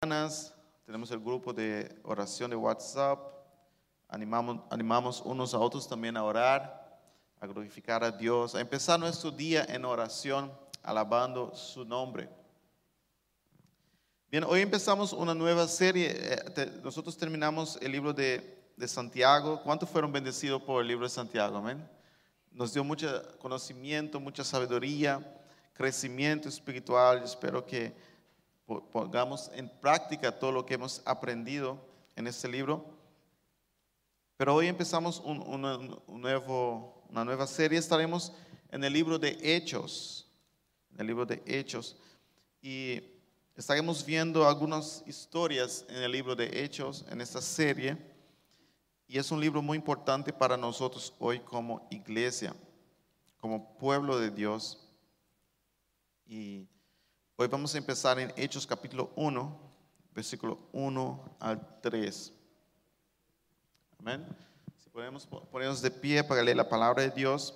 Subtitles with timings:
[0.00, 3.18] tenemos el grupo de oración de WhatsApp.
[4.08, 6.98] Animamos, animamos unos a otros también a orar,
[7.38, 10.50] a glorificar a Dios, a empezar nuestro día en oración,
[10.82, 12.30] alabando su nombre.
[14.30, 16.14] Bien, hoy empezamos una nueva serie.
[16.14, 19.60] Eh, Nosotros terminamos el libro de, de Santiago.
[19.62, 21.58] ¿Cuántos fueron bendecidos por el libro de Santiago?
[21.58, 21.86] Amén.
[22.52, 23.06] Nos dio mucho
[23.38, 25.20] conocimiento, mucha sabiduría,
[25.74, 27.22] crecimiento espiritual.
[27.22, 27.94] Espero que
[28.78, 31.78] pongamos en práctica todo lo que hemos aprendido
[32.16, 32.84] en este libro.
[34.36, 35.40] Pero hoy empezamos un-
[36.06, 37.78] nuevo, una nueva serie.
[37.78, 38.32] Estaremos
[38.70, 40.26] en el libro de Hechos.
[40.92, 41.96] En el libro de Hechos.
[42.62, 43.02] Y
[43.56, 47.96] estaremos viendo algunas historias en el libro de Hechos, en esta serie.
[49.06, 52.54] Y es un libro muy importante para nosotros hoy como iglesia,
[53.40, 54.86] como pueblo de Dios.
[56.26, 56.66] Y
[57.40, 59.58] hoy vamos a empezar en Hechos capítulo 1,
[60.14, 62.32] versículo 1 al 3.
[63.98, 64.26] Amén.
[64.76, 67.54] Si podemos po- ponernos de pie para leer la palabra de Dios.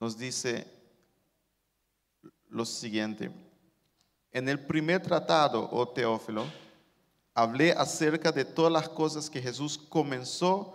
[0.00, 0.66] Nos dice
[2.48, 3.30] lo siguiente.
[4.32, 6.44] En el primer tratado, oh Teófilo,
[7.34, 10.74] hablé acerca de todas las cosas que Jesús comenzó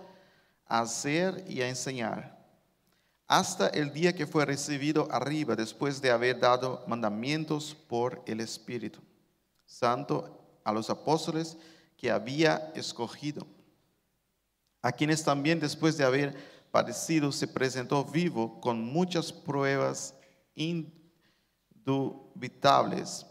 [0.65, 2.42] a hacer y a enseñar,
[3.33, 8.99] hasta el día que fue recibido arriba, después de haber dado mandamientos por el Espíritu
[9.65, 11.57] Santo a los apóstoles
[11.97, 13.47] que había escogido,
[14.83, 16.37] a quienes también después de haber
[16.69, 20.13] padecido se presentó vivo con muchas pruebas
[20.53, 23.25] indubitables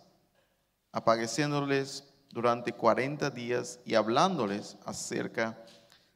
[0.91, 5.65] apareciéndoles durante 40 días y hablándoles acerca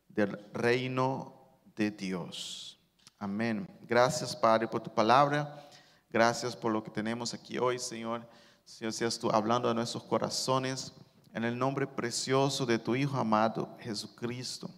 [0.09, 1.37] del reino
[1.77, 2.76] de Dios.
[3.19, 3.67] Amén.
[3.83, 5.69] Gracias, Padre, por tu palabra.
[6.11, 8.29] Gracias por lo que tenemos aquí hoy, Señor.
[8.65, 10.93] Señor, seas tú hablando a nuestros corazones
[11.33, 14.71] en el nombre precioso de tu Hijo amado, Jesucristo.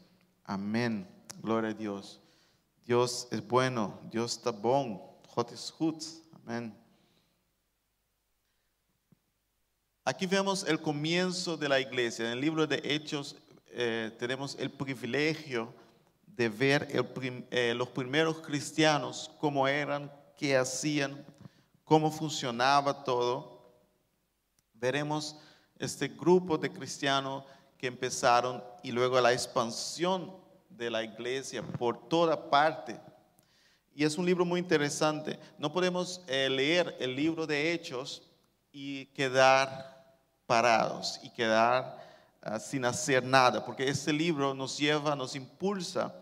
[0.45, 1.07] Amén.
[1.41, 2.21] Gloria a Dios.
[2.85, 6.03] Dios es bueno, Dios está goed.
[6.33, 6.75] Amén.
[10.05, 12.25] Aquí vemos el comienzo de la iglesia.
[12.25, 15.73] En el libro de Hechos eh, tenemos el privilegio
[16.39, 16.89] de ver
[17.51, 21.27] eh, los primeros cristianos, cómo eran, qué hacían,
[21.83, 23.75] cómo funcionaba todo.
[24.73, 25.37] Veremos
[25.81, 27.43] este grupo de cristianos
[27.77, 30.33] que empezaron y luego la expansión
[30.69, 33.01] de la iglesia por toda parte.
[33.93, 35.41] Y es un libro muy interesante.
[35.59, 38.23] No podemos eh, leer el libro de Hechos
[38.71, 40.17] y quedar
[40.47, 41.99] parados y quedar
[42.43, 46.15] ah, sin hacer nada, porque este libro nos lleva, nos impulsa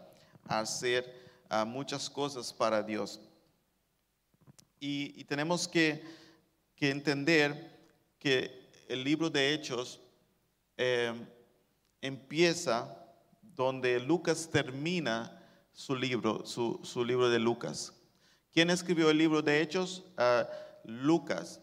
[0.49, 1.13] hacer
[1.49, 3.21] ah, muchas cosas para Dios.
[4.79, 6.05] Y, tenemos que,
[6.79, 7.79] entender
[8.19, 10.01] que el libro de Hechos
[10.77, 11.13] eh,
[12.01, 12.97] empieza
[13.43, 15.43] donde Lucas termina
[15.73, 17.93] su libro, su, su libro de Lucas.
[18.53, 20.05] ¿Quién escribió el libro de Hechos?
[20.17, 20.49] Ah,
[20.85, 21.61] Lucas.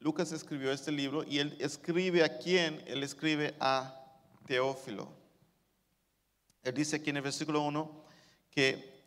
[0.00, 2.82] Lucas escribió este libro y él escribe a quién?
[2.86, 3.94] Él escribe a
[4.46, 5.21] Teófilo.
[6.62, 8.04] Él dice aquí en el versículo 1
[8.50, 9.02] que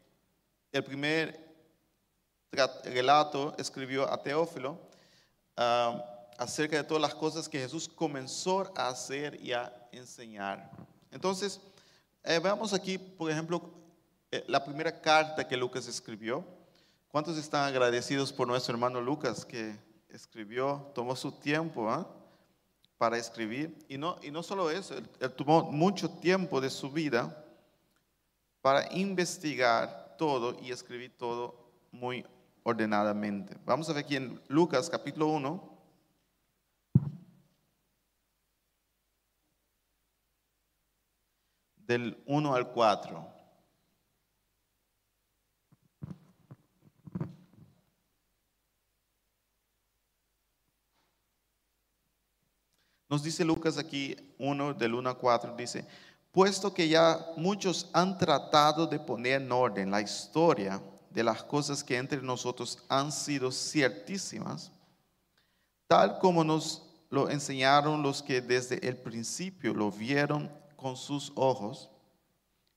[0.71, 1.45] el primer
[2.83, 4.77] relato escribió a Teófilo
[5.55, 6.03] ah,
[6.38, 10.69] acerca de todas las cosas que Jesús comenzó a hacer y a enseñar.
[11.11, 11.61] Entonces,
[12.23, 13.73] eh, veamos aquí, por ejemplo,
[14.31, 16.43] eh, la primera carta que Lucas escribió.
[17.07, 19.77] ¿Cuántos están agradecidos por nuestro hermano Lucas que
[20.09, 22.05] escribió, tomó su tiempo ah,
[22.97, 23.77] para escribir?
[23.87, 27.43] Y no, y no solo eso, él, él tomó mucho tiempo de su vida
[28.66, 32.26] para investigar todo y escribir todo muy
[32.64, 33.56] ordenadamente.
[33.64, 35.78] Vamos a ver aquí en Lucas capítulo 1.
[41.76, 43.36] Del 1 al 4.
[53.08, 55.88] Nos dice Lucas aquí 1 del 1 a 4, dice,
[56.35, 61.82] puesto que ya muchos han tratado de poner en orden la historia de las cosas
[61.82, 64.70] que entre nosotros han sido ciertísimas,
[65.87, 71.90] tal como nos lo enseñaron los que desde el principio lo vieron con sus ojos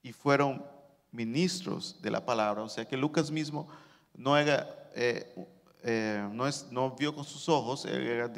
[0.05, 0.65] y fueron
[1.11, 2.63] ministros de la palabra.
[2.63, 3.67] O sea que Lucas mismo
[4.15, 5.35] no eh,
[5.83, 6.29] eh,
[6.71, 8.31] no, vio con sus ojos, era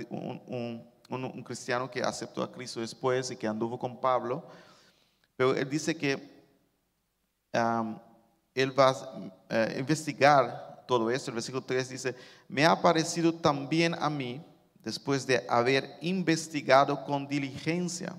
[1.10, 4.46] un cristiano que aceptó a Cristo después y que anduvo con Pablo.
[5.40, 6.12] Pero él dice que
[8.54, 11.30] él va a eh, investigar todo esto.
[11.30, 12.14] El versículo 3 dice,
[12.46, 14.44] me ha parecido también a mí,
[14.84, 18.14] después de haber investigado con diligencia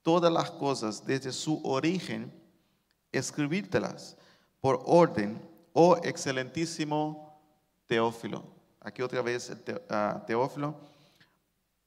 [0.00, 2.32] todas las cosas desde su origen,
[3.10, 4.16] escribírtelas
[4.60, 5.42] por orden,
[5.72, 7.36] oh excelentísimo
[7.86, 8.44] Teófilo.
[8.78, 9.50] Aquí otra vez
[9.90, 10.76] ah, Teófilo,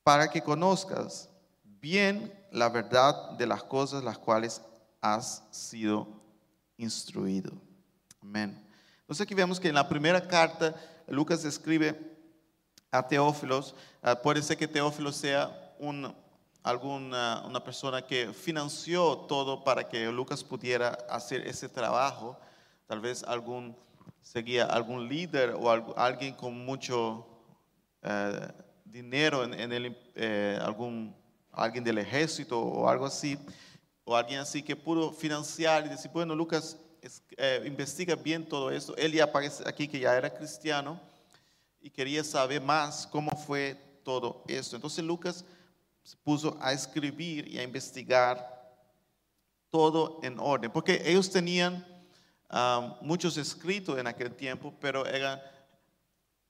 [0.04, 1.30] para que conozcas
[1.64, 4.62] bien la verdad de las cosas las cuales
[5.02, 6.08] has sido
[6.78, 7.52] instruido.
[8.22, 8.64] Amén.
[9.02, 10.76] Entonces aquí vemos que en la primera carta
[11.08, 11.98] Lucas escribe
[12.92, 16.14] a Teófilos, ah, puede ser que Teófilo sea un,
[16.64, 22.38] alguna, una persona que financió todo para que Lucas pudiera hacer ese trabajo,
[22.88, 23.76] tal vez algún
[24.22, 27.26] seguía algún líder o alguien con mucho
[28.02, 28.48] eh,
[28.84, 31.16] dinero en, el, eh, algún,
[31.64, 33.38] alguien del ejército o algo así,
[34.04, 36.78] o alguien así que pudo financiar y decir, bueno, Lucas
[37.38, 38.96] eh, investiga bien todo esto.
[38.98, 41.00] Él ya aparece aquí que ya era cristiano
[41.82, 44.76] y quería saber más cómo fue todo esto.
[44.76, 45.46] Entonces Lucas
[46.04, 48.58] se puso a escribir y a investigar
[49.70, 51.86] todo en orden, porque ellos tenían
[52.50, 55.44] um, muchos escritos en aquel tiempo, pero era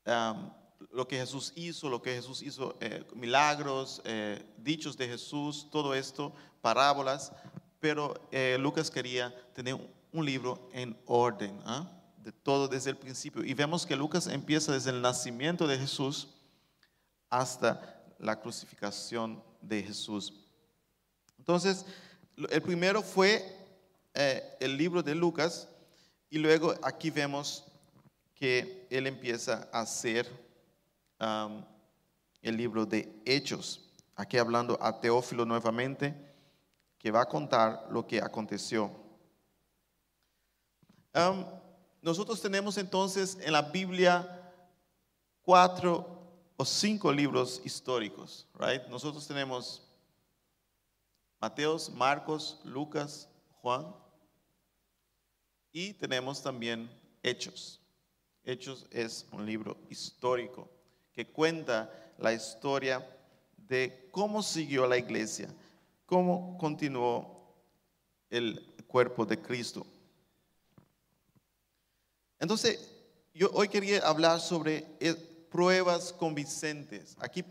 [0.06, 0.52] um,
[0.92, 5.94] lo que Jesús hizo, lo que Jesús hizo, eh, milagros, eh, dichos de Jesús, todo
[5.94, 7.32] esto, parábolas,
[7.80, 9.76] pero eh, Lucas quería tener
[10.12, 11.92] un, libro en orden, ¿ah?
[12.18, 13.44] de todo desde el principio.
[13.44, 16.30] Y vemos que Lucas empieza desde el nacimiento de Jesús
[17.30, 20.34] hasta la crucificación de Jesús.
[21.38, 21.86] Entonces,
[22.50, 23.56] el primero fue
[24.60, 25.68] el libro de Lucas
[26.32, 27.64] y luego aquí vemos
[28.34, 30.47] que él empieza a hacer
[31.20, 33.90] el libro de Hechos.
[34.16, 36.16] Aquí hablando a Teófilo nuevamente,
[36.98, 38.92] que va a contar lo que aconteció.
[42.02, 44.54] nosotros tenemos entonces en la Biblia
[45.42, 46.06] cuatro
[46.56, 48.84] o cinco libros históricos, right?
[48.88, 49.84] Nosotros tenemos
[51.40, 53.30] Mateos, Marcos, Lucas,
[53.62, 53.96] Juan
[55.72, 56.90] y tenemos también
[57.22, 57.80] Hechos.
[58.44, 60.77] Hechos es un libro histórico
[61.18, 63.04] que cuenta la historia
[63.68, 65.50] de cómo siguió la iglesia,
[66.06, 67.56] cómo continuó
[68.30, 69.84] el cuerpo de Cristo.
[72.38, 72.94] Entonces,
[73.34, 75.16] yo hoy quería hablar sobre eh,
[75.50, 77.18] pruebas convincentes.
[77.20, 77.44] Aquí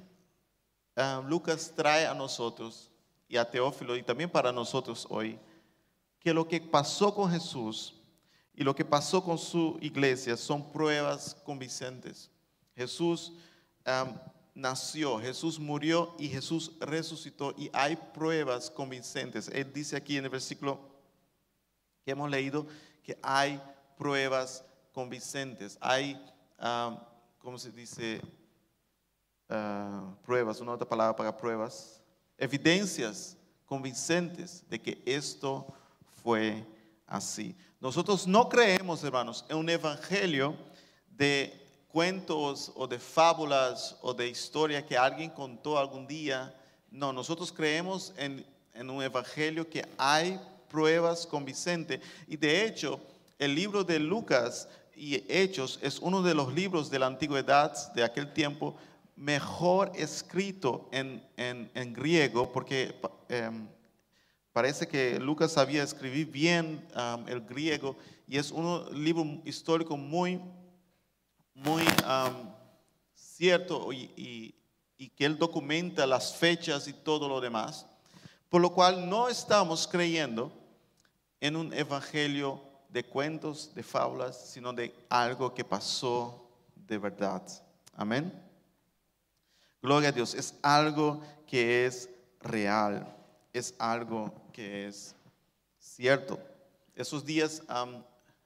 [0.95, 2.93] ah, Lucas trae a nosotros
[3.29, 5.41] y a Teófilo y también para nosotros hoy
[6.21, 7.97] que lo que pasó con Jesús
[8.55, 12.31] y lo que pasó con su iglesia son pruebas convincentes.
[12.77, 13.33] Jesús
[14.55, 19.49] nació, Jesús murió y Jesús resucitó y hay pruebas convincentes.
[19.49, 20.81] Él dice aquí en el versículo
[22.05, 22.67] que hemos leído
[23.03, 23.61] que hay
[23.97, 25.79] pruebas convincentes.
[25.81, 26.21] Hay,
[27.39, 28.21] ¿cómo se dice?
[29.49, 32.03] Ah, pruebas, una otra palabra para pruebas.
[32.37, 35.73] Evidencias convincentes de que esto
[36.23, 36.67] fue
[37.07, 37.55] así.
[37.81, 40.57] Nosotros no creemos, hermanos, en un evangelio
[41.11, 41.66] de
[41.97, 46.55] cuentos o de fábulas o de historia que alguien contó algún día.
[46.91, 48.45] No, nosotros creemos en,
[48.91, 50.39] un evangelio que hay
[50.69, 52.03] pruebas convincentes.
[52.29, 53.01] Y de hecho,
[53.39, 58.05] el libro de Lucas y Hechos es uno de los libros de la antigüedad de
[58.05, 58.77] aquel tiempo
[59.17, 61.23] mejor escrito en,
[61.95, 62.95] griego, porque
[63.31, 63.67] em,
[64.53, 66.87] parece que Lucas sabía escribir bien
[67.27, 67.97] el griego
[68.29, 70.39] y es un libro histórico muy
[71.57, 71.85] muy
[73.15, 74.55] cierto y,
[75.15, 77.87] que él documenta las fechas y todo lo demás,
[78.49, 80.53] por lo cual no estamos creyendo
[81.41, 87.43] en un evangelio de cuentos, de fábulas, sino de algo que pasó de verdad.
[87.95, 88.33] Amén.
[89.83, 92.09] Gloria a Dios, es algo que es
[92.41, 93.15] real,
[93.53, 95.15] es algo que es
[95.79, 96.39] cierto.
[96.95, 97.63] Esos días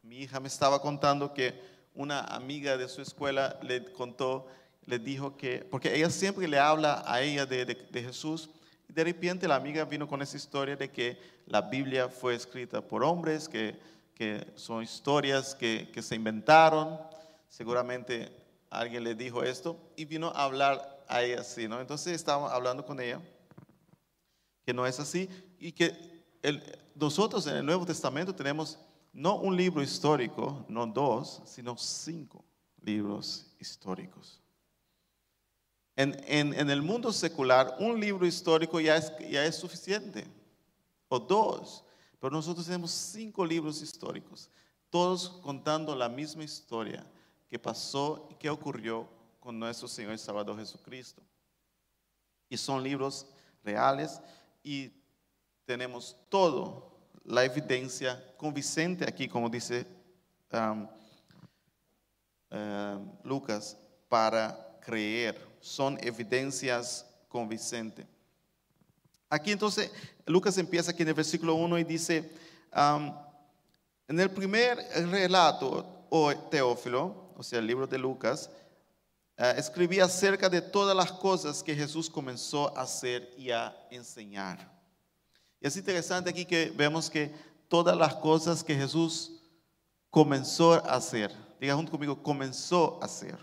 [0.02, 4.46] mi hija me estaba contando que una amiga de su escuela le contó,
[4.86, 8.50] le dijo que, porque ella siempre le habla a ella de, Jesús,
[8.88, 12.80] y de repente la amiga vino con esa historia de que la Biblia fue escrita
[12.80, 13.76] por hombres, que,
[14.14, 16.98] que son historias que, que se inventaron,
[17.48, 18.30] seguramente
[18.70, 21.80] alguien le dijo esto, y vino a hablar a ella así, ¿no?
[21.80, 23.20] Entonces estábamos hablando con ella,
[24.64, 25.28] que no es así,
[25.58, 26.20] y que
[26.94, 28.78] nosotros en el Nuevo Testamento tenemos
[29.12, 32.44] no un libro histórico, no dos, sino cinco
[32.82, 34.40] libros históricos.
[35.96, 40.26] En, el mundo secular, un libro histórico ya es, ya es suficiente,
[41.08, 41.84] o dos,
[42.18, 44.48] pero nosotros tenemos cinco libros históricos,
[44.88, 47.06] todos contando la misma historia,
[47.50, 49.08] que pasó y que ocurrió
[49.40, 51.20] con nuestro Señor y Salvador Jesucristo.
[52.48, 53.26] Y son libros
[53.64, 54.20] reales
[54.62, 54.92] y
[55.64, 56.89] tenemos todo
[57.24, 59.86] la evidencia convincente aquí, como dice
[60.52, 60.88] um,
[62.50, 63.76] um, Lucas,
[64.08, 65.38] para creer.
[65.60, 68.06] Son evidencias convincentes.
[69.28, 69.92] Aquí entonces
[70.26, 72.30] Lucas empieza aquí en el versículo 1 y dice,
[72.74, 73.14] um,
[74.08, 74.78] en el primer
[75.10, 78.50] relato, o Teófilo, o sea, el libro de Lucas,
[79.38, 84.79] uh, escribía acerca de todas las cosas que Jesús comenzó a hacer y a enseñar.
[85.60, 87.32] Y es interesante aquí que vemos que
[87.68, 89.40] todas las cosas que Jesús
[90.08, 93.38] comenzó a hacer, diga junto conmigo, comenzó a hacer.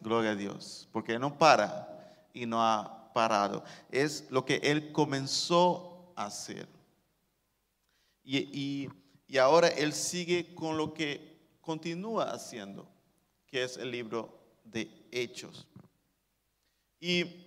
[0.00, 6.12] Gloria a Dios, porque no para y no ha parado, es lo que Él comenzó
[6.14, 6.68] a hacer.
[8.22, 8.88] Y,
[9.40, 12.86] ahora Él sigue con lo que continúa haciendo,
[13.46, 15.66] que es el libro de Hechos.
[17.00, 17.45] Y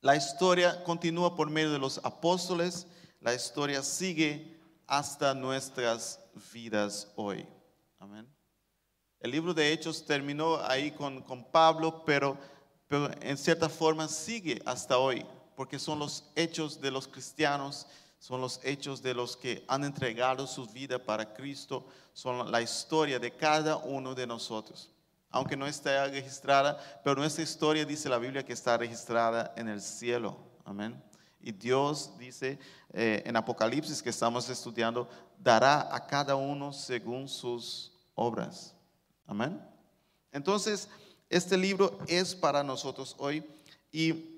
[0.00, 2.86] la historia continúa por medio de los apóstoles,
[3.20, 6.20] la historia sigue hasta nuestras
[6.52, 7.46] vidas hoy.
[7.98, 8.28] Amén.
[9.20, 12.38] El libro de Hechos terminó ahí con, con Pablo, pero
[12.88, 15.24] pero en cierta forma sigue hasta hoy,
[15.56, 17.86] porque son los hechos de los cristianos,
[18.18, 23.18] son los hechos de los que han entregado su vida para Cristo, son la historia
[23.18, 24.90] de cada uno de nosotros.
[25.36, 29.82] Aunque no está registrada, pero nuestra historia dice la Biblia que está registrada en el
[29.82, 30.38] cielo.
[30.64, 31.02] Amén.
[31.40, 32.58] Y Dios dice
[32.92, 38.74] eh, en Apocalipsis que estamos estudiando, dará a cada uno según sus obras.
[39.26, 39.62] Amén.
[40.32, 40.88] Entonces,
[41.28, 43.44] este libro es para nosotros hoy
[43.92, 44.36] y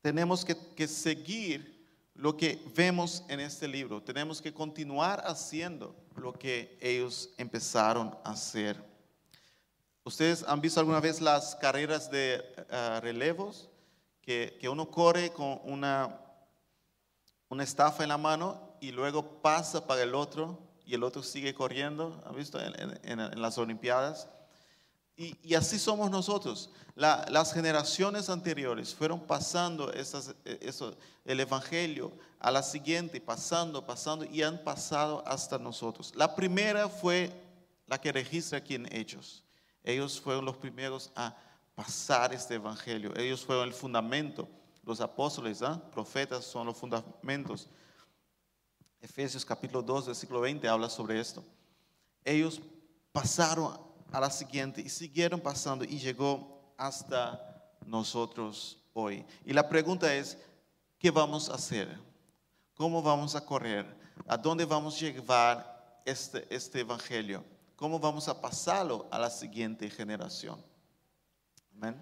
[0.00, 4.02] tenemos que, seguir lo que vemos en este libro.
[4.02, 8.91] Tenemos que continuar haciendo lo que ellos empezaron a hacer.
[10.04, 13.68] ¿Ustedes han visto alguna vez las carreras de ah, relevos?
[14.20, 16.20] Que, uno corre con una,
[17.48, 21.54] una estafa en la mano y luego pasa para el otro y el otro sigue
[21.54, 22.22] corriendo.
[22.26, 24.28] ¿Han visto en las Olimpiadas?
[25.16, 26.70] Y, así somos nosotros.
[26.94, 34.42] las generaciones anteriores fueron pasando esas, eso, el Evangelio a la siguiente, pasando, pasando, y
[34.42, 36.12] han pasado hasta nosotros.
[36.16, 37.30] La primera fue
[37.86, 39.44] la que registra aquí en Hechos.
[39.84, 41.36] Ellos fueron los primeros a
[41.74, 43.12] pasar este Evangelio.
[43.16, 44.48] Ellos fueron el fundamento.
[44.84, 45.80] Los apóstoles, ¿ah?
[45.92, 47.68] profetas son los fundamentos.
[49.00, 51.44] Efesios capítulo 2, versículo 20 habla sobre esto.
[52.24, 52.60] Ellos
[53.12, 53.78] pasaron
[54.12, 57.40] a la siguiente y siguieron pasando y llegó hasta
[57.86, 59.24] nosotros hoy.
[59.44, 60.38] Y la pregunta es,
[60.98, 61.98] ¿qué vamos a hacer?
[62.74, 63.86] ¿Cómo vamos a correr?
[64.26, 67.44] ¿A dónde vamos a llevar este, este evangelio?
[67.82, 70.64] ¿Cómo vamos a pasarlo a la siguiente generación?
[71.74, 72.00] Amén.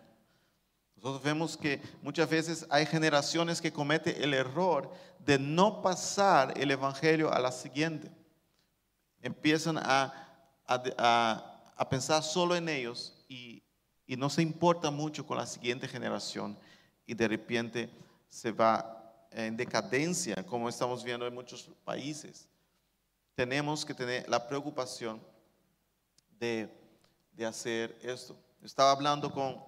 [0.94, 6.70] Nosotros vemos que muchas veces hay generaciones que cometen el error de no pasar el
[6.70, 8.10] evangelio a la siguiente.
[9.22, 10.12] Empiezan a,
[10.66, 13.62] a a pensar solo en ellos y,
[14.06, 16.58] no se importa mucho con la siguiente generación
[17.06, 17.88] y de repente
[18.28, 22.46] se va en decadencia, como estamos viendo en muchos países.
[23.34, 25.22] Tenemos que tener la preocupación
[26.40, 28.36] de, hacer esto.
[28.62, 29.62] Estaba hablando con,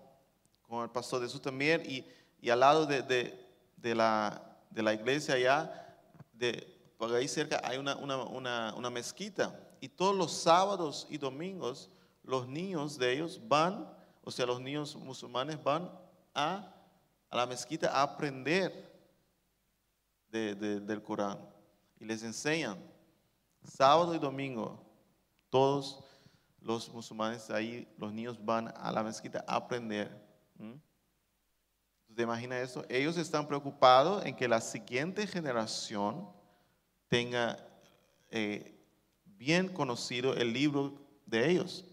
[0.68, 2.06] con el pastor de Sutamier y,
[2.40, 3.46] y al lado de,
[3.82, 5.96] la, de la iglesia allá,
[6.32, 6.66] de,
[6.98, 9.58] por ahí cerca, hay una, una, una mezquita.
[9.80, 11.90] Y todos los sábados y domingos
[12.22, 13.88] los niños de ellos van,
[14.22, 15.90] o sea, los niños musulmanes van
[16.34, 16.74] a,
[17.30, 18.92] la mezquita a aprender
[20.30, 21.38] del Corán
[21.98, 22.78] y les enseñan
[23.64, 24.82] sábado y domingo.
[25.50, 26.04] Todos
[26.62, 30.10] los musulmanes ahí, los niños van a la mezquita a aprender.
[32.14, 32.84] ¿Te imaginas eso?
[32.88, 36.28] Ellos están preocupados en que la siguiente generación
[37.08, 37.56] tenga
[38.28, 38.78] eh,
[39.24, 40.94] bien conocido el libro
[41.26, 41.84] de ellos.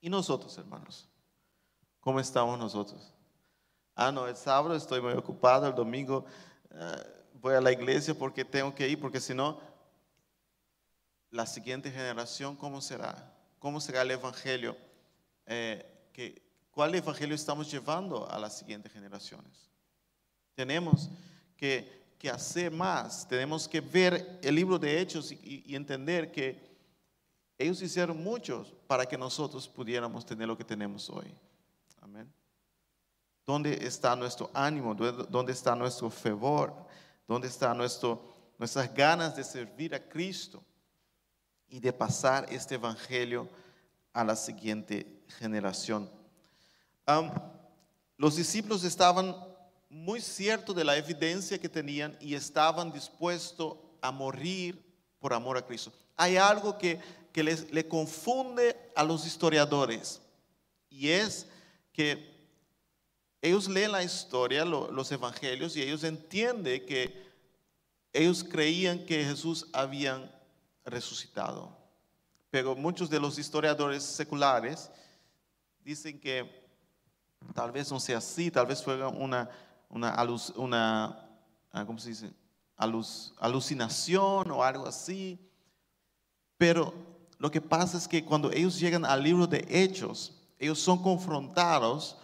[0.00, 1.08] ¿Y nosotros, hermanos?
[2.00, 3.12] ¿Cómo estamos nosotros?
[3.94, 6.26] Ah, no, el sábado estoy muy ocupado, el domingo
[6.70, 9.60] eh, voy a la iglesia porque tengo que ir, porque si no,
[11.30, 13.33] la siguiente generación, ¿cómo será?
[13.64, 14.76] ¿Cómo será el Evangelio?
[15.46, 16.36] Eh,
[16.70, 19.70] ¿Cuál Evangelio estamos llevando a las siguientes generaciones?
[20.54, 21.08] Tenemos
[21.56, 26.60] que, hacer más, tenemos que ver el libro de Hechos y entender que
[27.56, 31.34] ellos hicieron mucho para que nosotros pudiéramos tener lo que tenemos hoy.
[32.02, 32.30] Amén.
[33.46, 34.94] ¿Dónde está nuestro ánimo?
[34.94, 36.74] ¿Dónde está nuestro favor?
[37.26, 40.62] ¿Dónde están nuestras ganas de servir a Cristo
[41.74, 43.48] y de pasar este evangelio
[44.12, 45.08] a la siguiente
[45.40, 46.08] generación.
[48.16, 49.34] Los discípulos estaban
[49.90, 54.80] muy ciertos de la evidencia que tenían y estaban dispuestos a morir
[55.18, 55.92] por amor a Cristo.
[56.16, 57.00] Hay algo que,
[57.32, 60.20] que les, le confunde a los historiadores
[60.88, 61.44] y es
[61.92, 62.32] que
[63.42, 67.26] ellos leen la historia, lo- los evangelios, y ellos entienden que
[68.12, 70.30] ellos creían que Jesús había
[70.84, 71.76] resucitado.
[72.50, 74.90] Pero muchos de los historiadores seculares
[75.84, 76.64] dicen que
[77.54, 79.50] tal vez no sea así, tal vez fue una,
[79.88, 80.16] una,
[80.56, 81.28] una
[81.72, 82.32] ah, ¿cómo se dice?
[82.76, 85.38] Alus- alucinación o algo así.
[86.56, 86.94] Pero
[87.38, 92.16] lo que pasa es que cuando ellos llegan al libro de Hechos, ellos son confrontados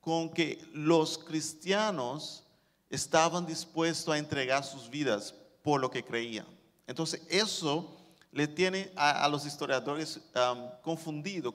[0.00, 2.42] con que los cristianos
[2.90, 6.46] estaban dispuestos a entregar sus vidas por lo que creían.
[6.86, 7.96] Entonces eso
[8.34, 11.54] le tiene a, a los historiadores um, confundido.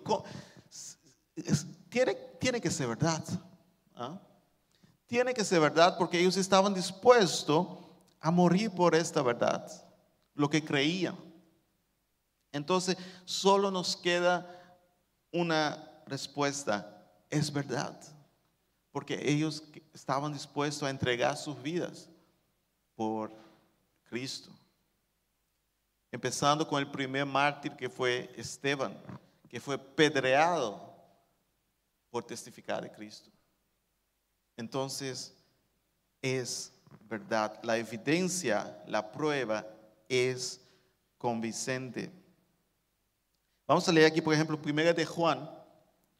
[1.90, 3.24] Tiene, tiene que ser verdad.
[3.96, 4.18] ¿ah?
[5.06, 7.68] Tiene que ser verdad porque ellos estaban dispuestos
[8.22, 9.70] a morir por esta verdad,
[10.34, 11.18] lo que creían.
[12.52, 14.48] Entonces, solo nos queda
[15.32, 18.00] una respuesta, es verdad,
[18.92, 22.10] porque ellos estaban dispuestos a entregar sus vidas
[22.96, 23.32] por
[24.10, 24.59] Cristo.
[26.12, 28.98] Empezando con el primer mártir que fue Esteban,
[29.48, 30.89] que fue pedreado
[32.10, 33.30] por testificar de Cristo.
[34.58, 35.36] Entonces,
[36.22, 36.74] es
[37.08, 37.60] verdad.
[37.63, 39.66] La evidencia, la prueba
[40.08, 40.62] es
[41.18, 42.12] convincente.
[43.68, 45.50] Vamos a leer aquí, por ejemplo, Primera de Juan,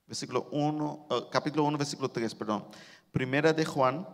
[0.06, 2.68] versículo 1, eh, capítulo 1, versículo 3, perdón.
[3.12, 4.08] Primera de Juan,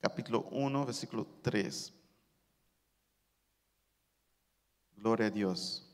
[0.00, 1.94] capítulo 1, versículo 3.
[5.00, 5.86] Gloria a Dios.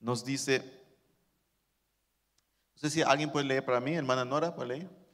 [0.00, 0.60] Nos dice,
[2.74, 5.05] no sé si alguien puede leer para mí, hermana Nora, ¿puede leer?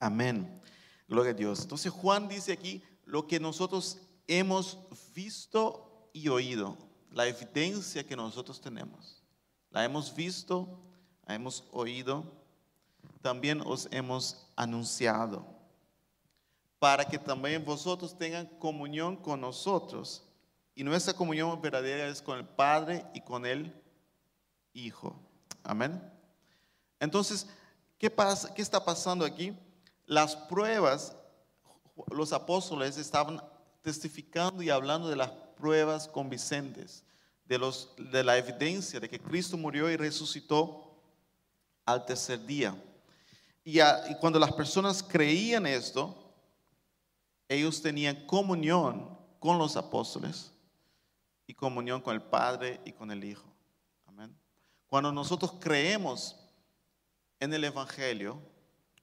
[0.00, 0.60] Amén.
[1.06, 1.60] Gloria a Dios.
[1.60, 4.78] Entonces Juan dice aquí lo que nosotros hemos
[5.14, 6.78] visto y oído,
[7.12, 9.22] la evidencia que nosotros tenemos.
[9.70, 10.80] La hemos visto,
[11.26, 12.24] la hemos oído,
[13.20, 15.44] también os hemos anunciado,
[16.78, 20.24] para que también vosotros tengan comunión con nosotros.
[20.74, 23.74] Y nuestra comunión verdadera es con el Padre y con el
[24.72, 25.20] Hijo.
[25.62, 26.00] Amén.
[26.98, 27.46] Entonces,
[27.98, 29.54] ¿qué, pasa, ¿qué está pasando aquí?
[30.10, 31.14] Las pruebas,
[32.10, 33.40] los apóstoles estaban
[33.80, 37.04] testificando y hablando de las pruebas convincentes,
[37.44, 41.00] de, los, de la evidencia de que Cristo murió y resucitó
[41.86, 42.74] al tercer día.
[43.62, 46.34] Y, y cuando las personas creían esto,
[47.46, 50.50] ellos tenían comunión con los apóstoles
[51.46, 53.46] y comunión con el Padre y con el Hijo.
[54.06, 54.36] Amén.
[54.88, 56.34] Cuando nosotros creemos
[57.38, 58.42] en el Evangelio,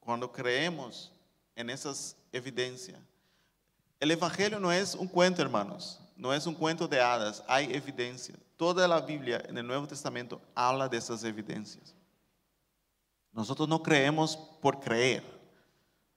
[0.08, 1.12] cuando creemos
[1.54, 2.98] en esas evidencias,
[4.00, 8.34] el Evangelio no es un cuento, hermanos, no es un cuento de hadas, hay evidencia.
[8.56, 11.93] Toda la Biblia en el Nuevo Testamento habla de esas evidencias.
[13.34, 15.26] Nosotros no creemos por creer.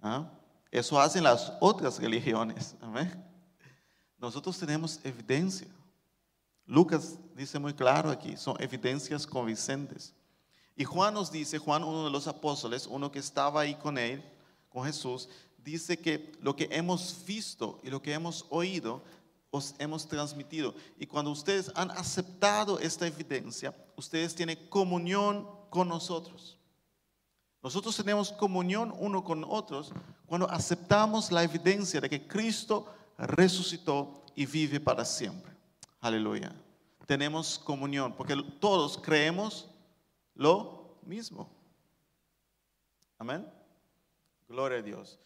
[0.00, 0.24] ¿ah?
[0.70, 2.76] Eso hacen las otras religiones.
[4.18, 5.66] Nosotros tenemos evidencia.
[6.64, 10.14] Lucas dice muy claro aquí, son evidencias convincentes.
[10.80, 14.24] Y Juan nos dice, Juan, uno de los apóstoles, uno que estaba ahí con él,
[14.70, 19.02] con Jesús, dice que lo que hemos visto y lo que hemos oído,
[19.50, 20.74] os hemos transmitido.
[20.98, 26.56] Y cuando ustedes han aceptado esta evidencia, ustedes tienen comunión con nosotros.
[27.62, 29.92] Nosotros tenemos comunión uno con otros
[30.24, 32.86] cuando aceptamos la evidencia de que Cristo
[33.18, 35.52] resucitó y vive para siempre.
[36.00, 36.54] Aleluya.
[37.04, 39.69] Tenemos comunión porque todos creemos
[40.40, 41.50] lo mismo.
[43.18, 43.46] Amén.
[44.48, 45.18] Gloria a Dios.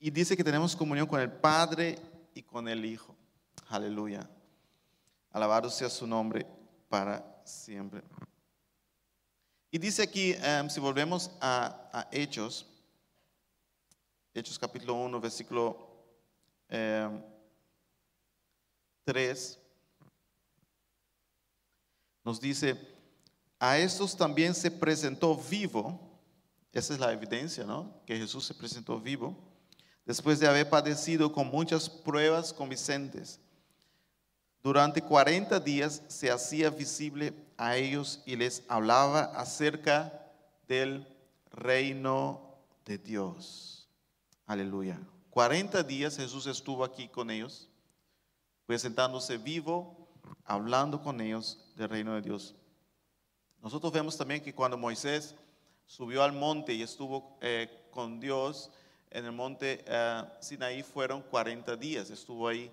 [0.00, 1.98] Y dice que tenemos comunión con el Padre
[2.32, 3.14] y con el Hijo.
[3.68, 4.26] Aleluya.
[5.30, 6.46] Alabado sea su nombre
[6.88, 8.02] para siempre.
[9.70, 12.66] Y dice aquí, em, si volvemos a, Hechos,
[14.32, 15.86] Hechos capítulo 1, versículo
[16.70, 17.22] em,
[19.04, 19.58] 3,
[22.24, 22.95] nos dice,
[23.58, 26.00] a estos también se presentó vivo,
[26.72, 28.02] esa es la evidencia, ¿no?
[28.04, 29.36] Que Jesús se presentó vivo,
[30.04, 33.40] después de haber padecido con muchas pruebas convincentes.
[34.62, 40.32] Durante 40 días se hacía visible a ellos y les hablaba acerca
[40.68, 41.06] del
[41.50, 43.88] reino de Dios.
[44.44, 45.00] Aleluya.
[45.30, 47.68] 40 días Jesús estuvo aquí con ellos,
[48.66, 50.08] presentándose vivo,
[50.44, 52.54] hablando con ellos del reino de Dios.
[53.66, 55.34] Nosotros vemos también que cuando Moisés
[55.86, 58.70] subió al monte y estuvo eh, con Dios
[59.10, 62.70] en el monte eh, Sinaí fueron 40 días, estuvo ahí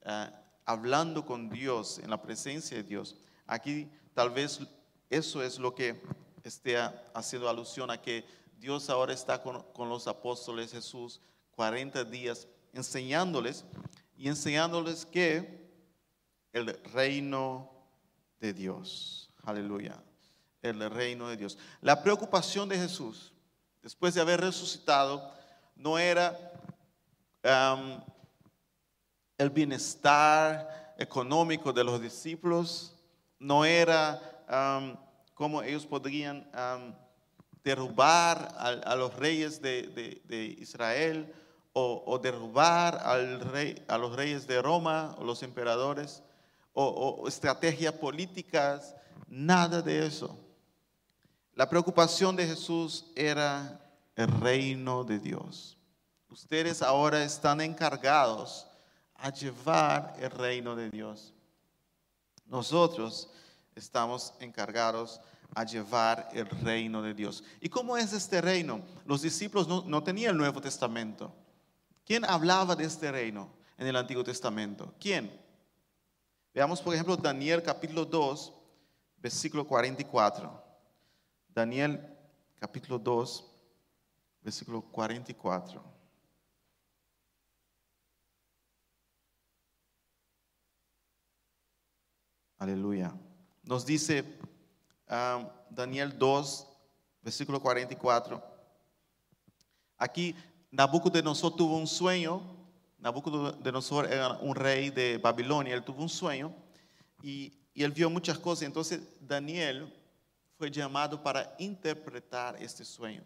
[0.00, 0.30] eh,
[0.64, 3.16] hablando con Dios, en la presencia de Dios.
[3.46, 4.60] Aquí tal vez
[5.10, 6.00] eso es lo que
[6.42, 6.78] esté
[7.12, 8.24] haciendo alusión a que
[8.58, 13.66] Dios ahora está con, los apóstoles Jesús 40 días enseñándoles
[14.16, 15.68] y enseñándoles que
[16.54, 17.70] el reino
[18.40, 19.28] de Dios.
[19.44, 20.02] Aleluya.
[20.62, 21.56] El reino de Dios.
[21.80, 23.32] La preocupación de Jesús,
[23.82, 25.32] después de haber resucitado,
[25.74, 26.36] no era
[29.38, 32.94] el bienestar económico de los discípulos,
[33.38, 34.20] no era
[35.34, 36.46] cómo ellos podrían
[37.64, 41.32] derrubar a, los reyes de, Israel
[41.72, 46.22] o, derrubar al rey, a los reyes de Roma o los emperadores
[46.74, 48.94] o estrategias políticas,
[49.26, 50.49] nada de eso.
[51.60, 53.78] La preocupación de Jesús era
[54.16, 55.76] el reino de Dios.
[56.30, 58.66] Ustedes ahora están encargados
[59.16, 61.34] a llevar el reino de Dios.
[62.46, 63.28] Nosotros
[63.74, 65.20] estamos encargados
[65.54, 67.44] a llevar el reino de Dios.
[67.60, 68.80] ¿Y cómo es este reino?
[69.04, 71.30] Los discípulos no, tenían el Nuevo Testamento.
[72.06, 74.94] ¿Quién hablaba de este reino en el Antiguo Testamento?
[74.98, 75.30] ¿Quién?
[76.54, 78.50] Veamos, por ejemplo, Daniel capítulo 2,
[79.18, 80.59] versículo 44.
[81.54, 82.16] Daniel
[82.60, 83.44] capítulo 2,
[84.42, 85.82] versículo 44.
[92.58, 93.12] Aleluya.
[93.64, 94.22] Nos dice
[95.08, 96.68] um, Daniel 2,
[97.22, 98.42] versículo 44.
[99.98, 100.36] Aquí
[100.70, 102.42] Nabucodonosor tuvo un sueño.
[102.98, 105.74] Nabucodonosor era un rey de Babilonia.
[105.74, 106.54] Él tuvo un sueño
[107.22, 108.62] y, y él vio muchas cosas.
[108.62, 109.99] Entonces Daniel
[110.60, 113.22] fue llamado para interpretar este sueño.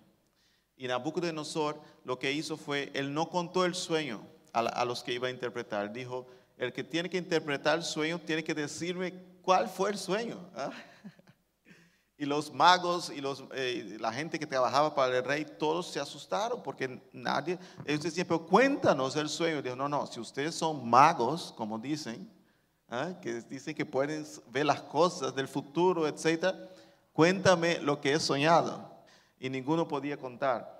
[0.76, 5.26] Y Nabucodonosor lo que hizo fue, él no contó el sueño a, los que iba
[5.26, 5.92] a interpretar.
[5.92, 10.48] Dijo, el que tiene que interpretar el sueño tiene que decirme cuál fue el sueño.
[10.54, 10.70] ¿ah?
[12.16, 15.98] Y los magos y los, eh, la gente que trabajaba para el rey, todos se
[15.98, 19.60] asustaron porque nadie, ellos decían, pero cuéntanos el sueño.
[19.60, 22.30] Dijo, no, no, si ustedes son magos, como dicen,
[22.88, 23.14] ¿ah?
[23.20, 26.73] que dicen que pueden ver las cosas del futuro, etc.,
[27.14, 28.92] cuéntame lo que he soñado
[29.38, 30.74] y ninguno podía contar.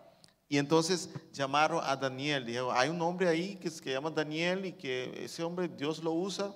[0.49, 4.73] Y entonces llamaron a Daniel, dijeron, hay un hombre ahí que se llama Daniel y
[4.73, 6.55] que ese hombre Dios lo usa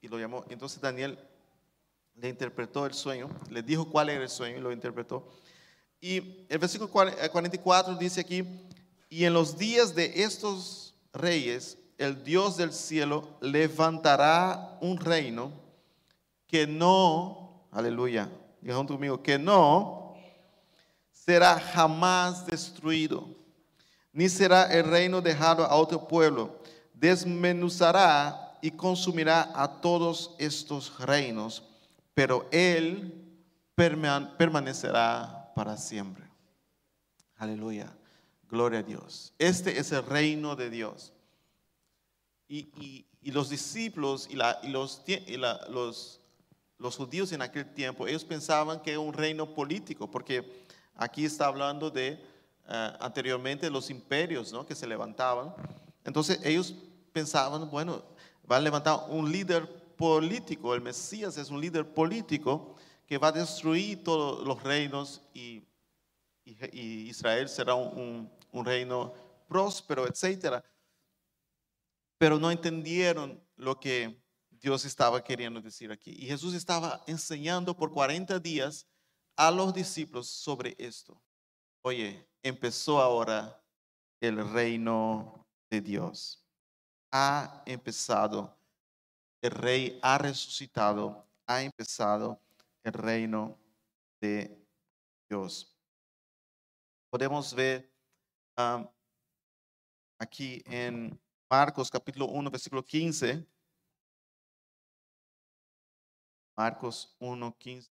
[0.00, 0.44] y lo llamó.
[0.48, 1.18] Entonces Daniel
[2.14, 5.28] le interpretó el sueño, le dijo cuál era el sueño y lo interpretó.
[6.00, 8.44] Y el versículo 44 eh, dice aquí,
[9.08, 15.50] y en los días de estos reyes, el Dios del cielo levantará un reino
[16.46, 18.30] que no, aleluya,
[18.66, 20.16] conmigo, que no
[21.10, 23.26] será jamás destruido,
[24.12, 26.58] ni será el reino dejado a otro pueblo.
[26.94, 31.62] Desmenuzará y consumirá a todos estos reinos,
[32.14, 33.26] pero él
[33.74, 36.24] permanecerá para siempre.
[37.36, 37.92] Aleluya.
[38.48, 39.32] Gloria a Dios.
[39.38, 41.12] Este es el reino de Dios.
[42.48, 45.02] Y, los discípulos y, los,
[45.68, 46.20] los,
[46.78, 50.66] los judíos en aquel tiempo, ellos pensaban que era un reino político, porque
[50.98, 52.18] Aquí está hablando de
[52.68, 54.64] eh, anteriormente los imperios ¿no?
[54.64, 55.54] que se levantaban.
[56.04, 56.74] Entonces ellos
[57.12, 58.02] pensaban, bueno,
[58.50, 63.32] va a levantar un líder político, el Mesías es un líder político que va a
[63.32, 65.62] destruir todos los reinos y,
[66.48, 69.12] Israel será un, un, reino
[69.48, 70.62] próspero, etc.
[72.18, 74.22] Pero no entendieron lo que
[74.66, 76.10] Dios estaba queriendo decir aquí.
[76.18, 78.84] Y Jesús estaba enseñando por 40 días
[79.36, 81.22] a los discípulos sobre esto.
[81.82, 83.62] Oye, empezó ahora
[84.20, 86.44] el reino de Dios.
[87.12, 88.58] Ha empezado.
[89.40, 91.24] El rey ha resucitado.
[91.46, 92.42] Ha empezado
[92.82, 93.56] el reino
[94.20, 94.66] de
[95.30, 95.78] Dios.
[97.08, 97.88] Podemos ver
[98.58, 98.84] um,
[100.18, 101.16] aquí en
[101.48, 103.46] Marcos capítulo 1, versículo 15.
[106.56, 107.90] Marcos 1, 15.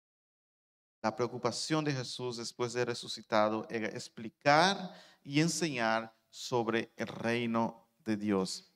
[1.02, 8.16] La preocupación de Jesús después de resucitado era explicar y enseñar sobre el reino de
[8.16, 8.72] Dios.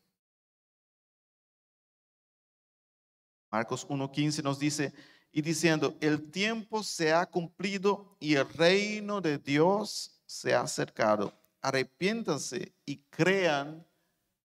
[3.50, 4.92] Marcos 1.15 nos dice,
[5.32, 11.32] y diciendo, el tiempo se ha cumplido y el reino de Dios se ha acercado.
[11.62, 13.86] Arrepiéntanse y crean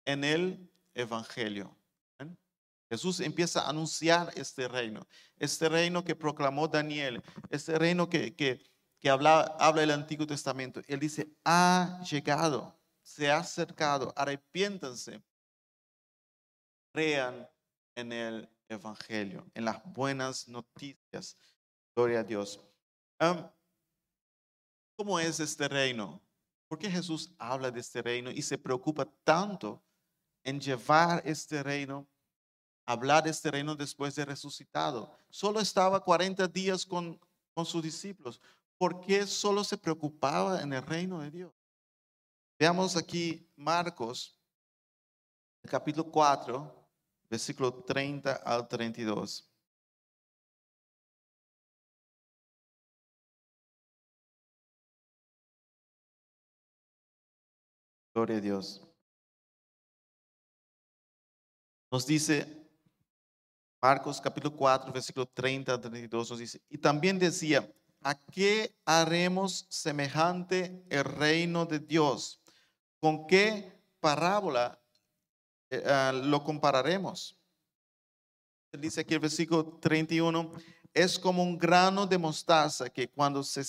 [0.04, 1.79] en el Evangelio.
[2.90, 5.06] Jesús empieza a anunciar este reino,
[5.38, 10.82] este reino que proclamó Daniel, este reino que, que, habla, habla el Antiguo Testamento.
[10.88, 15.22] Él dice, ha llegado, se ha acercado, arrepiéntanse,
[16.92, 17.48] crean
[17.94, 21.36] en el Evangelio, en las buenas noticias.
[21.94, 22.60] Gloria a Dios.
[24.96, 26.20] ¿Cómo es este reino?
[26.66, 29.80] ¿Por qué Jesús habla de este reino y se preocupa tanto
[30.42, 32.08] en llevar este reino
[32.90, 35.16] hablar este reino después de resucitado.
[35.28, 37.20] Solo estaba 40 días con,
[37.54, 38.40] con sus discípulos.
[38.76, 41.52] ¿Por qué solo se preocupaba en el reino de Dios?
[42.58, 44.36] Veamos aquí Marcos,
[45.68, 46.88] capítulo 4,
[47.30, 49.48] versículo 30 al 32.
[58.12, 58.82] Gloria a Dios.
[61.92, 62.59] Nos dice
[63.82, 67.66] Marcos capítulo 4, versículo 30 al 32 nos dice, y también decía,
[68.02, 72.42] ¿a qué haremos semejante el reino de Dios?
[73.00, 74.78] ¿Con qué parábola
[75.70, 77.38] eh, ah, lo compararemos?
[78.72, 80.52] Dice aquí el versículo 31,
[80.92, 83.64] es como un grano de mostaza que cuando se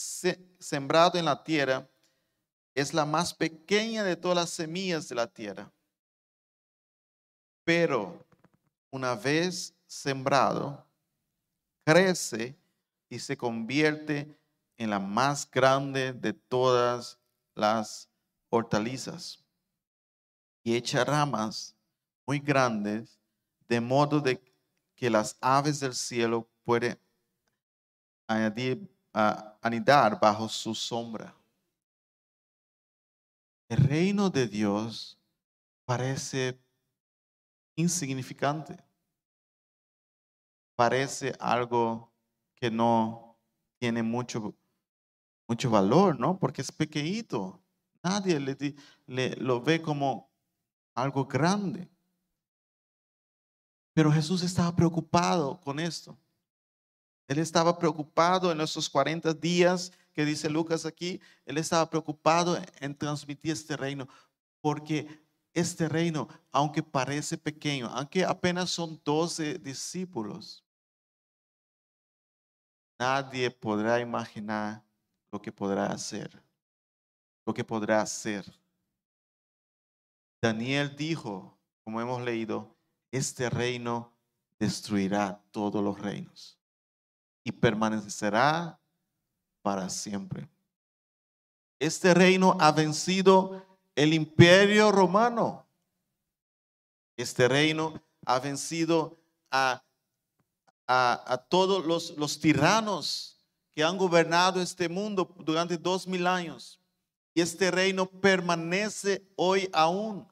[0.60, 1.90] sembrado en la tierra
[2.76, 5.72] es la más pequeña de todas las semillas de la tierra.
[7.64, 8.26] Pero
[8.92, 10.88] una vez sembrado,
[11.86, 12.58] crece
[13.10, 14.34] y se convierte
[14.78, 17.20] en la más grande de todas
[17.56, 18.10] las
[18.50, 19.44] hortalizas
[20.64, 21.76] y echa ramas
[22.26, 23.20] muy grandes
[23.68, 24.42] de modo de
[24.96, 26.98] que las aves del cielo pueden
[28.28, 31.36] añadir, anidar bajo su sombra.
[33.68, 35.20] El reino de Dios
[35.84, 36.58] parece
[37.76, 38.91] insignificante
[40.76, 42.12] parece algo
[42.56, 43.38] que no
[43.80, 44.56] tiene mucho,
[45.48, 46.38] mucho valor, ¿no?
[46.38, 47.62] Porque es pequeñito.
[48.04, 48.76] Nadie le,
[49.08, 50.32] le, lo ve como
[50.96, 51.90] algo grande.
[53.94, 56.18] Pero Jesús estaba preocupado con esto.
[57.28, 62.96] Él estaba preocupado en esos 40 días que dice Lucas aquí, él estaba preocupado en
[62.96, 64.08] transmitir este reino,
[64.60, 65.08] porque
[65.54, 70.64] este reino, aunque parece pequeño, aunque apenas son 12 discípulos,
[73.02, 74.84] Nadie podrá imaginar
[75.32, 76.30] lo que podrá hacer,
[77.48, 78.46] lo que podrá hacer.
[80.40, 82.78] Daniel dijo, como hemos leído,
[83.12, 84.14] este reino
[84.60, 86.60] destruirá todos los reinos
[87.44, 88.80] y permanecerá
[89.64, 90.48] para siempre.
[91.80, 93.66] Este reino ha vencido
[94.02, 95.66] el imperio romano.
[97.18, 99.20] Este reino ha vencido
[99.52, 99.84] a
[100.94, 103.38] a, todos los, los tiranos
[103.72, 106.80] que han gobernado este mundo durante dos mil años.
[107.34, 110.28] Y este reino permanece hoy aún.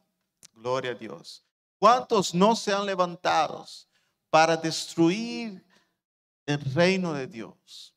[0.53, 1.45] Gloria a Dios.
[1.77, 3.65] ¿Cuántos no se han levantado
[4.29, 5.65] para destruir
[6.45, 7.95] el reino de Dios?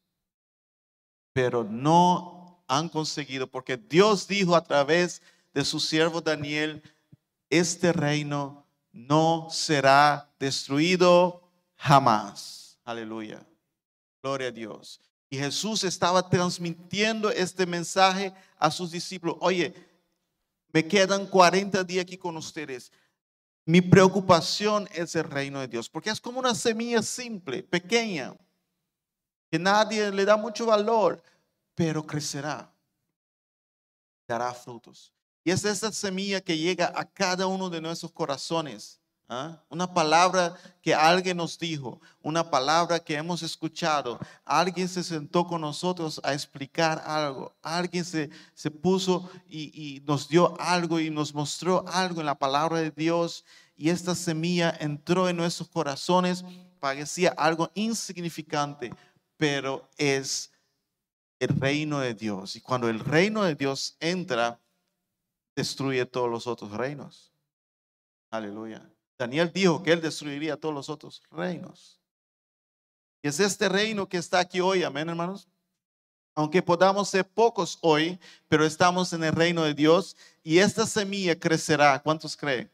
[1.33, 5.33] Pero no han conseguido, porque Dios dijo a través de
[5.65, 6.83] su siervo Daniel,
[7.51, 11.43] este reino no será destruido
[11.77, 12.79] jamás.
[12.85, 13.47] Aleluya.
[14.23, 15.01] Gloria a Dios.
[15.29, 19.37] Y Jesús estaba transmitiendo este mensaje a sus discípulos.
[19.41, 19.75] Oye,
[20.73, 22.93] me quedan 40 días aquí con ustedes.
[23.65, 28.35] Mi preocupación es el reino de Dios, porque es como una semilla simple, pequeña,
[29.51, 31.23] que nadie le da mucho valor,
[31.75, 32.73] pero crecerá,
[34.27, 35.13] dará frutos.
[35.45, 39.03] Y es esa semilla que llega a cada uno de nuestros corazones
[39.35, 39.65] ¿Ah?
[39.71, 44.19] Una palabra que alguien nos dijo, una palabra que hemos escuchado.
[44.45, 47.57] Alguien se sentó con nosotros a explicar algo.
[47.63, 52.39] Alguien se, se puso y, y nos dio algo y nos mostró algo en la
[52.39, 53.47] palabra de Dios.
[53.75, 56.45] Y esta semilla entró en nuestros corazones.
[56.79, 58.93] Parecía algo insignificante,
[59.39, 60.51] pero es
[61.39, 62.55] el reino de Dios.
[62.55, 64.61] Y cuando el reino de Dios entra,
[65.63, 67.33] destruye todos los otros reinos.
[68.31, 68.83] Aleluya.
[69.17, 72.01] Daniel dijo que él destruiría todos los otros reinos.
[73.23, 75.47] Y es este reino que está aquí hoy, amén, hermanos.
[76.35, 81.39] Aunque podamos ser pocos hoy, pero estamos en el reino de Dios y esta semilla
[81.39, 82.03] crecerá.
[82.03, 82.69] ¿Cuántos creen?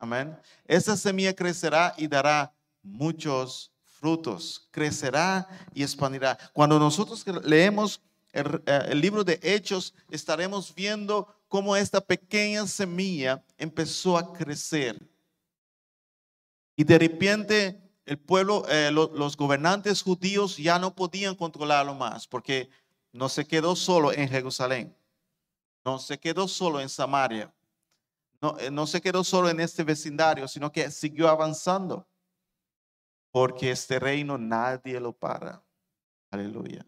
[0.00, 0.36] Amén.
[0.66, 4.66] Esta semilla crecerá y dará muchos frutos.
[4.72, 6.36] Crecerá y expandirá.
[6.52, 8.00] Cuando nosotros leemos
[8.32, 15.00] el, eh, el libro de Hechos, estaremos viendo cómo esta pequeña semilla empezó a crecer.
[16.76, 22.68] Y de repente el pueblo, eh, los gobernantes judíos ya no podían controlarlo más porque
[23.12, 24.96] no se quedó solo en Jerusalén,
[25.84, 27.52] no se quedó solo en Samaria,
[28.40, 32.06] no, eh, no se quedó solo en este vecindario, sino que siguió avanzando
[33.32, 35.62] porque este reino nadie lo para.
[36.30, 36.86] Aleluya.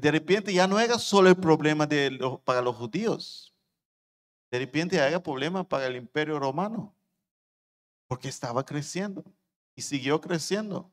[0.00, 3.54] De repente ya no era solo el problema de para los judíos.
[4.50, 6.94] De repente era problema para el imperio romano.
[8.08, 9.22] Porque estaba creciendo
[9.74, 10.90] y siguió creciendo.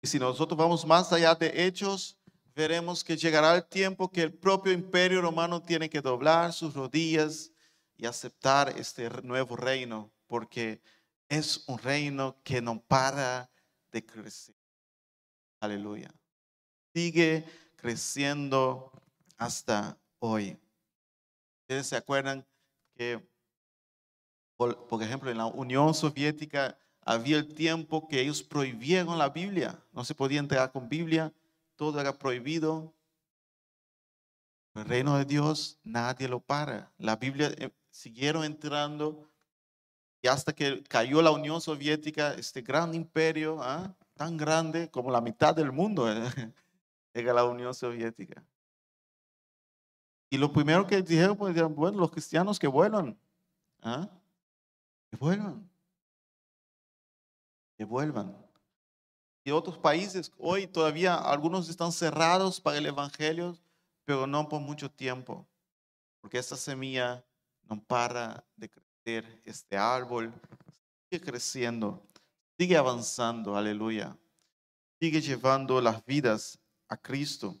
[0.00, 2.16] Y si nosotros vamos más allá de hechos,
[2.54, 7.52] veremos que llegará el tiempo que el propio imperio romano tiene que doblar sus rodillas
[7.96, 10.80] y aceptar este nuevo reino, porque
[11.28, 13.50] es un reino que no para
[13.90, 14.54] de crecer.
[15.60, 16.21] Aleluya
[16.94, 17.44] sigue
[17.76, 18.92] creciendo
[19.36, 20.58] hasta hoy.
[21.62, 22.46] Ustedes se acuerdan
[22.94, 23.20] que,
[24.56, 29.82] por, ejemplo, en la Unión Soviética había el tiempo que ellos prohibieron la Biblia.
[29.92, 31.32] No se podía entrar con Biblia,
[31.76, 32.94] todo era prohibido.
[34.74, 36.92] El reino de Dios nadie lo para.
[36.98, 39.28] La Biblia eh, siguieron entrando
[40.22, 43.92] y hasta que cayó la Unión Soviética, este gran imperio, ¿ah?
[44.14, 46.22] tan grande como la mitad del mundo, ¿eh?
[47.14, 48.44] Llega la Unión Soviética.
[50.30, 53.18] Y lo primero que dijeron, pues, bueno, los cristianos que vuelvan.
[53.82, 54.08] ¿ah?
[55.10, 55.70] Que vuelvan.
[57.76, 58.36] Que vuelvan.
[59.44, 63.58] Y otros países, hoy todavía algunos están cerrados para el Evangelio,
[64.04, 65.46] pero no por mucho tiempo.
[66.20, 67.24] Porque esta semilla
[67.64, 70.32] no para de crecer, este árbol
[71.10, 72.02] sigue creciendo,
[72.58, 74.16] sigue avanzando, aleluya.
[75.00, 76.61] Sigue llevando las vidas
[76.92, 77.58] a Cristo,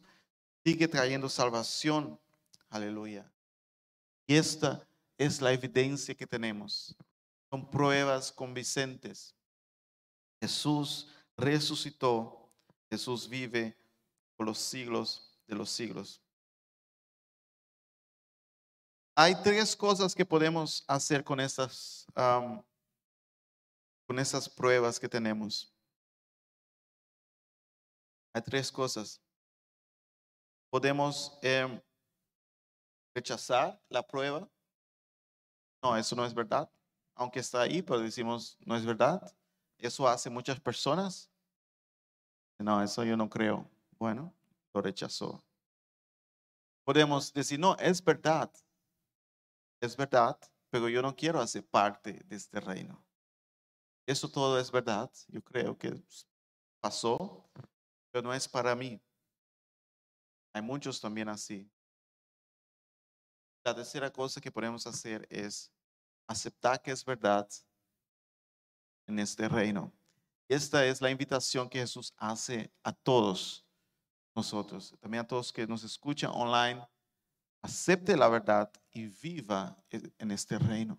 [0.62, 2.20] sigue trayendo salvación.
[2.68, 3.32] Aleluya.
[4.26, 6.94] Y esta es la evidencia que tenemos.
[7.50, 9.34] Son pruebas convincentes.
[10.38, 12.50] Jesús resucitó.
[12.90, 13.74] Jesús vive
[14.36, 16.20] por los siglos de los siglos.
[19.14, 25.72] Hay tres cosas que podemos hacer con estas, con esas pruebas que tenemos.
[28.34, 29.21] Hay tres cosas.
[30.72, 31.78] Podemos em,
[33.14, 34.48] rechazar la prueba.
[35.82, 36.72] No, eso no es verdad.
[37.14, 39.20] Aunque está ahí, pero decimos, no es verdad.
[39.76, 41.30] Eso hace muchas personas.
[42.58, 43.70] No, eso yo no creo.
[43.98, 44.32] Bueno,
[44.72, 45.44] lo rechazó.
[46.84, 48.50] Podemos decir, no, es verdad.
[49.78, 50.38] Es verdad,
[50.70, 53.04] pero yo no quiero hacer parte de este reino.
[54.06, 55.10] Eso todo es verdad.
[55.28, 56.02] Yo creo que
[56.80, 57.46] pasó,
[58.10, 58.98] pero no es para mí.
[60.52, 61.70] Hay muchos también así.
[63.64, 65.70] La tercera cosa que podemos hacer es
[66.26, 67.48] aceptar que es verdad
[69.06, 69.92] en este reino.
[70.48, 73.64] Esta es la invitación que Jesús hace a todos
[74.34, 76.86] nosotros, también a todos que nos escuchan online.
[77.62, 80.98] Acepte la verdad y viva en este reino.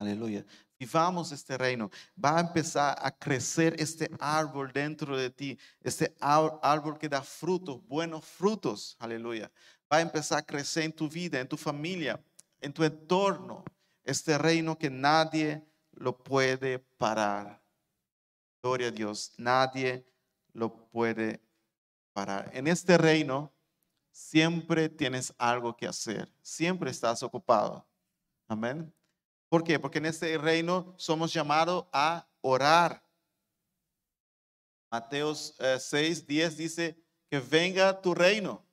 [0.00, 0.46] Aleluya.
[0.78, 1.90] Vivamos este reino.
[2.22, 5.58] Va a empezar a crecer este árbol dentro de ti.
[5.82, 8.96] Este árbol que da frutos, buenos frutos.
[8.98, 9.52] Aleluya.
[9.92, 12.18] Va a empezar a crecer en tu vida, en tu familia,
[12.62, 13.62] en tu entorno.
[14.02, 17.62] Este reino que nadie lo puede parar.
[18.62, 19.34] Gloria a Dios.
[19.36, 20.06] Nadie
[20.54, 21.42] lo puede
[22.14, 22.50] parar.
[22.54, 23.52] En este reino
[24.10, 26.32] siempre tienes algo que hacer.
[26.40, 27.86] Siempre estás ocupado.
[28.48, 28.90] Amén.
[29.50, 29.80] ¿Por qué?
[29.80, 33.04] Porque en este reino somos llamados a orar.
[34.92, 38.64] Mateos 6, 10 dice que venga tu reino.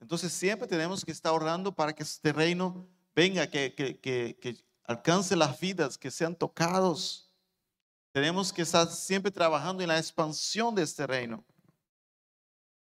[0.00, 5.96] Entonces siempre tenemos que estar orando para que este reino venga, que, alcance las vidas,
[5.96, 7.32] que sean tocados.
[8.12, 11.42] Tenemos que estar siempre trabajando en la expansión de este reino.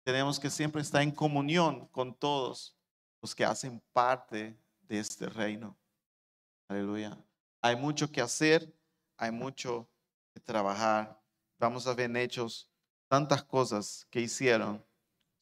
[0.05, 2.77] Tenemos que siempre estar en comunión con todos
[3.21, 5.77] los que hacen parte de este reino.
[6.67, 7.17] Aleluya.
[7.61, 8.73] Hay mucho que hacer,
[9.17, 9.87] hay mucho
[10.33, 11.21] que trabajar.
[11.57, 12.69] Vamos a ver en hechos
[13.07, 14.83] tantas cosas que hicieron.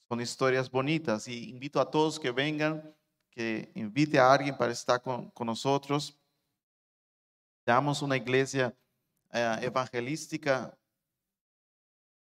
[0.08, 2.96] Son historias bonitas y invito a todos que vengan,
[3.32, 6.16] que invite a alguien para estar con, nosotros.
[7.66, 8.76] Seamos una iglesia
[9.34, 10.78] eh, evangelística,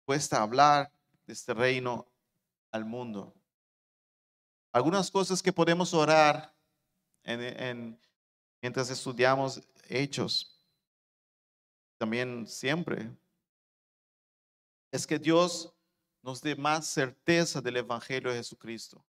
[0.06, 0.92] puesta a hablar
[1.26, 2.08] de este reino
[2.72, 3.34] al mundo.
[4.72, 6.54] Algunas cosas que podemos orar
[7.24, 8.00] en,
[8.68, 10.60] mientras estudiamos hechos,
[11.98, 13.10] también siempre,
[14.92, 15.74] es que Dios
[16.22, 19.06] nos dé más certeza del Evangelio de Jesucristo,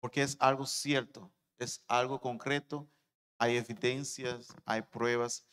[0.00, 2.88] porque es algo cierto, es algo concreto,
[3.36, 5.44] hay evidencias, hay pruebas,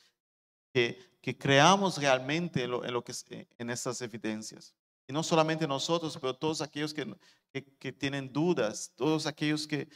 [0.74, 3.14] que, que creamos realmente en, lo, que,
[3.58, 4.74] en estas evidencias.
[5.06, 7.14] Y no solamente nosotros, pero todos aquellos que,
[7.52, 9.90] que, que tienen dudas, todos aquellos que,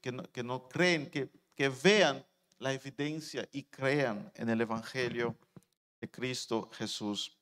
[0.00, 2.24] que no, no, creen, que, que vean
[2.58, 5.36] la evidencia y crean en el Evangelio
[6.00, 7.38] de Cristo Jesús.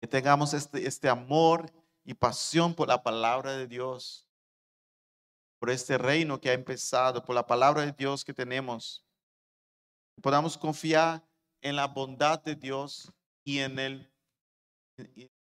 [0.00, 1.70] Que tengamos este, este amor
[2.04, 4.28] y pasión por la palabra de Dios,
[5.58, 9.04] por este reino que ha empezado, por la palabra de Dios que tenemos.
[10.22, 11.26] Podamos confiar
[11.62, 13.12] en la bondad de Dios
[13.44, 14.12] y en el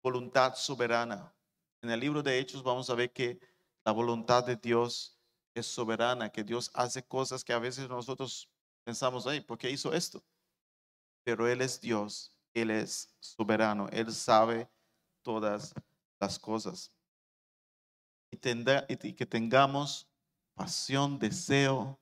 [0.03, 1.35] voluntad soberana.
[1.83, 3.39] En el libro de Hechos vamos a ver que
[3.85, 5.16] la voluntad de Dios
[5.59, 8.49] es soberana, que Dios hace cosas que a veces nosotros
[8.85, 10.23] pensamos, ay, ¿por qué hizo esto?
[11.25, 14.69] Pero Él es Dios él es soberano, Él sabe
[15.23, 15.75] todas
[16.19, 16.91] las cosas.
[18.31, 20.09] Y, que tengamos
[20.55, 21.99] pasión, deseo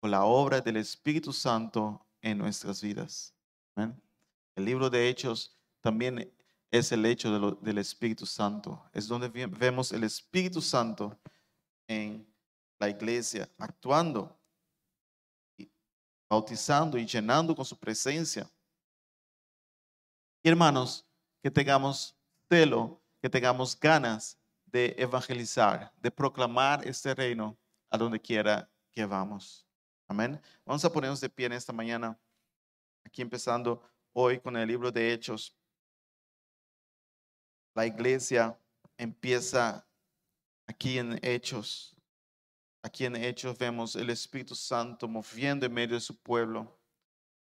[0.00, 3.34] por la obra del Espíritu Santo en nuestras vidas.
[3.76, 6.32] El libro de Hechos también
[6.70, 8.82] es el hecho del Espíritu Santo.
[8.92, 11.18] Es donde vemos el Espíritu Santo
[11.86, 12.26] en
[12.82, 14.36] la iglesia actuando,
[16.28, 18.50] bautizando y llenando con su presencia
[20.42, 21.06] y hermanos,
[21.40, 22.16] que tengamos
[22.48, 27.56] celo, que tengamos ganas de evangelizar, de proclamar este reino
[27.88, 29.64] a donde quiera que vamos.
[30.08, 30.40] Amén.
[30.64, 32.18] Vamos a ponernos de pie en esta mañana,
[33.04, 33.80] aquí empezando
[34.12, 35.56] hoy con el libro de Hechos.
[37.74, 38.58] La iglesia
[38.96, 39.86] empieza
[40.66, 41.96] aquí en Hechos.
[42.82, 46.78] Aquí en Hechos vemos el Espíritu Santo moviendo en medio de su pueblo.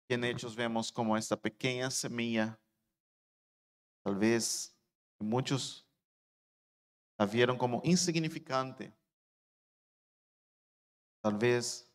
[0.10, 2.60] Y en Hechos vemos como esta pequeña semilla
[4.08, 4.74] Tal vez
[5.20, 5.86] muchos
[7.18, 8.96] la vieron como insignificante,
[11.22, 11.92] tal vez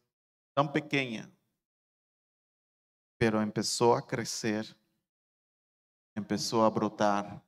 [0.55, 1.26] tan pequeña,
[3.16, 4.76] pero empezó a crecer,
[6.14, 7.43] empezó a brotar,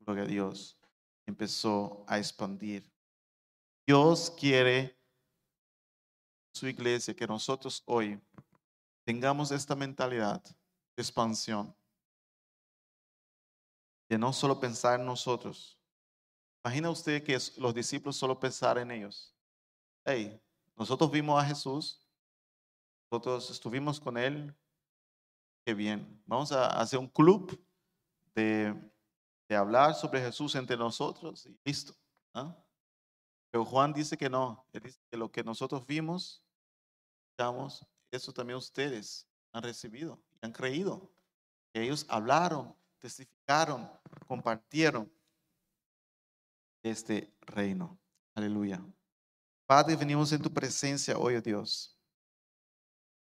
[0.00, 0.78] gloria a Dios,
[1.26, 2.90] empezó a expandir.
[3.86, 4.95] Dios quiere
[6.56, 8.18] su iglesia que nosotros hoy
[9.04, 11.76] tengamos esta mentalidad de expansión
[14.08, 15.78] de no solo pensar en nosotros.
[16.64, 19.36] Imagina usted que los discípulos solo pensaran en ellos.
[20.04, 20.40] Hey,
[20.74, 22.08] nosotros vimos a Jesús,
[23.10, 24.54] nosotros estuvimos con Él,
[25.64, 26.22] qué bien.
[26.24, 27.62] Vamos a hacer un club
[28.34, 28.74] de,
[29.50, 31.94] hablar sobre Jesús entre nosotros y listo.
[32.32, 32.56] ¿ah?
[33.50, 36.45] Pero Juan dice que no, que lo que nosotros vimos,
[38.10, 41.10] eso también ustedes han recibido y han creído.
[41.72, 43.90] Que ellos hablaron, testificaron,
[44.26, 45.12] compartieron
[46.82, 47.98] este reino.
[48.34, 48.82] Aleluya.
[49.66, 51.98] Padre, venimos en tu presencia hoy, oh Dios.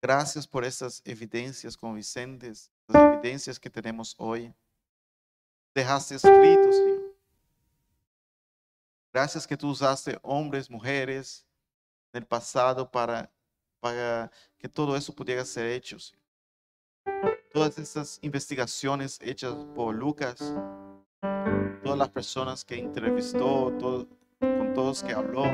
[0.01, 4.53] Gracias por estas evidencias convincentes, las evidencias que tenemos hoy.
[5.74, 7.18] Dejaste escritos, Señor.
[9.12, 11.45] Gracias que tú usaste hombres, mujeres
[12.14, 13.32] en el pasado para,
[13.88, 15.97] para que todo eso pudiera ser hecho,
[17.53, 20.53] todas estas investigaciones hechas por Lucas,
[21.83, 23.73] todas las personas que entrevistó,
[24.39, 25.45] con todos que habló,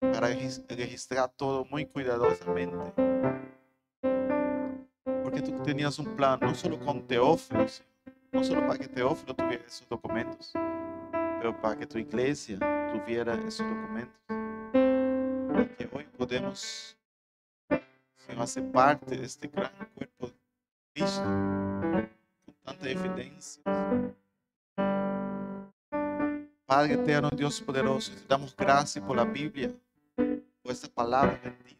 [0.00, 0.28] para
[0.68, 2.92] registrar todo muy cuidadosamente.
[5.22, 7.66] Porque tú tenías un plan no solo con Teófilo,
[8.32, 10.52] no solo para que Teófilo tuviera esos documentos,
[11.12, 12.58] pero para que tu iglesia
[12.92, 14.20] tuviera esos documentos.
[15.62, 16.96] Y que hoy podemos
[18.42, 20.30] hacer parte de este gran cuerpo
[20.94, 23.62] Cristo, con tanta evidencia.
[26.66, 29.72] Padre eterno, Dios poderoso, te damos gracias por la Biblia,
[30.62, 31.75] por esta palabra bendita.